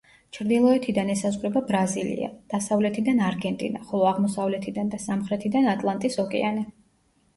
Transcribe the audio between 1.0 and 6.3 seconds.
ესაზღვრება ბრაზილია, დასავლეთიდან არგენტინა, ხოლო აღმოსავლეთიდან და სამხრეთიდან ატლანტის